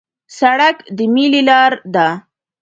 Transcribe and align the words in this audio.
سړک 0.37 0.77
د 0.97 0.99
میلې 1.13 1.41
لار 1.49 1.71
ده. 1.93 2.07